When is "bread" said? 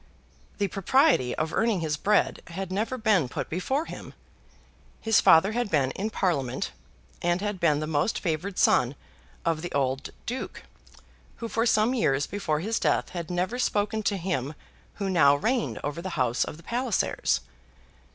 1.95-2.41